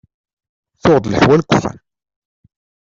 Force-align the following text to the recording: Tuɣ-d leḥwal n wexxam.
Tuɣ-d 0.81 1.05
leḥwal 1.09 1.39
n 1.41 1.45
wexxam. 1.47 1.77